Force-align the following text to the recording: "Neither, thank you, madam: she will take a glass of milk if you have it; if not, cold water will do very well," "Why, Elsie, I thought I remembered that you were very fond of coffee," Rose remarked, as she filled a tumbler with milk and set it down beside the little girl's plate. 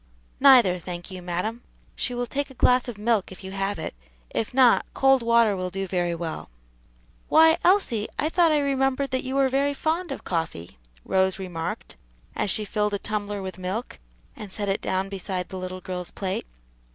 "Neither, 0.39 0.79
thank 0.79 1.11
you, 1.11 1.21
madam: 1.21 1.61
she 1.95 2.15
will 2.15 2.25
take 2.25 2.49
a 2.49 2.55
glass 2.55 2.87
of 2.87 2.97
milk 2.97 3.31
if 3.31 3.43
you 3.43 3.51
have 3.51 3.77
it; 3.77 3.93
if 4.31 4.51
not, 4.51 4.83
cold 4.95 5.21
water 5.21 5.55
will 5.55 5.69
do 5.69 5.85
very 5.87 6.15
well," 6.15 6.49
"Why, 7.29 7.59
Elsie, 7.63 8.07
I 8.17 8.27
thought 8.27 8.51
I 8.51 8.57
remembered 8.57 9.11
that 9.11 9.23
you 9.23 9.35
were 9.35 9.47
very 9.47 9.75
fond 9.75 10.11
of 10.11 10.23
coffee," 10.23 10.79
Rose 11.05 11.37
remarked, 11.37 11.97
as 12.35 12.49
she 12.49 12.65
filled 12.65 12.95
a 12.95 12.97
tumbler 12.97 13.43
with 13.43 13.59
milk 13.59 13.99
and 14.35 14.51
set 14.51 14.69
it 14.69 14.81
down 14.81 15.07
beside 15.07 15.49
the 15.49 15.59
little 15.59 15.81
girl's 15.81 16.09
plate. 16.09 16.47